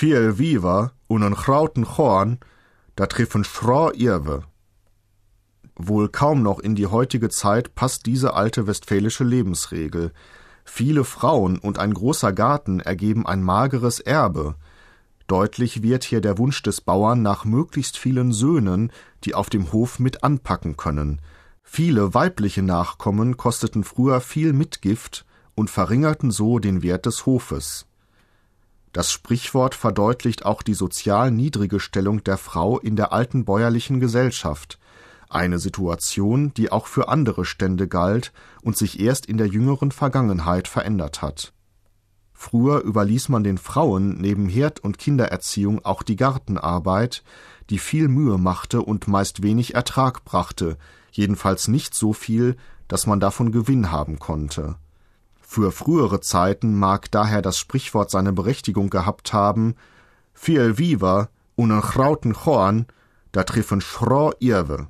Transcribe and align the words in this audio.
Viel 0.00 0.38
Viva 0.38 0.92
und 1.08 1.24
en 1.24 1.34
Krauten 1.34 1.84
Chorn, 1.84 2.38
da 2.94 3.06
treffen 3.06 3.42
Schra 3.42 3.90
Irwe. 3.94 4.44
Wohl 5.74 6.08
kaum 6.08 6.40
noch 6.40 6.60
in 6.60 6.76
die 6.76 6.86
heutige 6.86 7.30
Zeit 7.30 7.74
passt 7.74 8.06
diese 8.06 8.34
alte 8.34 8.68
westfälische 8.68 9.24
Lebensregel. 9.24 10.12
Viele 10.64 11.02
Frauen 11.02 11.58
und 11.58 11.80
ein 11.80 11.92
großer 11.92 12.32
Garten 12.32 12.78
ergeben 12.78 13.26
ein 13.26 13.42
mageres 13.42 13.98
Erbe. 13.98 14.54
Deutlich 15.26 15.82
wird 15.82 16.04
hier 16.04 16.20
der 16.20 16.38
Wunsch 16.38 16.62
des 16.62 16.80
Bauern 16.80 17.20
nach 17.22 17.44
möglichst 17.44 17.96
vielen 17.96 18.30
Söhnen, 18.30 18.92
die 19.24 19.34
auf 19.34 19.50
dem 19.50 19.72
Hof 19.72 19.98
mit 19.98 20.22
anpacken 20.22 20.76
können. 20.76 21.20
Viele 21.64 22.14
weibliche 22.14 22.62
Nachkommen 22.62 23.36
kosteten 23.36 23.82
früher 23.82 24.20
viel 24.20 24.52
Mitgift 24.52 25.26
und 25.56 25.70
verringerten 25.70 26.30
so 26.30 26.60
den 26.60 26.84
Wert 26.84 27.04
des 27.04 27.26
Hofes. 27.26 27.87
Das 28.92 29.12
Sprichwort 29.12 29.74
verdeutlicht 29.74 30.46
auch 30.46 30.62
die 30.62 30.74
sozial 30.74 31.30
niedrige 31.30 31.78
Stellung 31.78 32.24
der 32.24 32.38
Frau 32.38 32.78
in 32.78 32.96
der 32.96 33.12
alten 33.12 33.44
bäuerlichen 33.44 34.00
Gesellschaft, 34.00 34.78
eine 35.28 35.58
Situation, 35.58 36.54
die 36.54 36.72
auch 36.72 36.86
für 36.86 37.08
andere 37.08 37.44
Stände 37.44 37.86
galt 37.86 38.32
und 38.62 38.76
sich 38.76 38.98
erst 38.98 39.26
in 39.26 39.36
der 39.36 39.46
jüngeren 39.46 39.92
Vergangenheit 39.92 40.68
verändert 40.68 41.20
hat. 41.20 41.52
Früher 42.32 42.82
überließ 42.82 43.28
man 43.28 43.42
den 43.42 43.58
Frauen 43.58 44.16
neben 44.20 44.48
Herd- 44.48 44.80
und 44.80 44.98
Kindererziehung 44.98 45.84
auch 45.84 46.02
die 46.02 46.16
Gartenarbeit, 46.16 47.24
die 47.68 47.78
viel 47.78 48.08
Mühe 48.08 48.38
machte 48.38 48.80
und 48.80 49.08
meist 49.08 49.42
wenig 49.42 49.74
Ertrag 49.74 50.24
brachte, 50.24 50.78
jedenfalls 51.10 51.68
nicht 51.68 51.94
so 51.94 52.12
viel, 52.12 52.56
dass 52.86 53.06
man 53.06 53.20
davon 53.20 53.52
Gewinn 53.52 53.90
haben 53.90 54.18
konnte. 54.18 54.76
Für 55.50 55.72
frühere 55.72 56.20
Zeiten 56.20 56.78
mag 56.78 57.10
daher 57.10 57.40
das 57.40 57.56
Sprichwort 57.56 58.10
seine 58.10 58.34
Berechtigung 58.34 58.90
gehabt 58.90 59.32
haben, 59.32 59.76
viel 60.34 60.76
viva 60.76 61.30
und 61.56 61.70
en 61.70 61.80
Chrauten 61.80 62.34
Chorn, 62.34 62.84
da 63.32 63.44
treffen 63.44 63.80
Schro 63.80 64.34
Irwe. 64.40 64.88